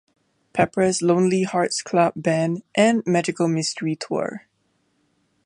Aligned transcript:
Pepper's 0.53 1.03
Lonely 1.03 1.43
Hearts 1.43 1.83
Club 1.83 2.13
Band" 2.15 2.63
and 2.73 3.03
"Magical 3.05 3.47
Mystery 3.47 3.95
Tour". 3.95 4.47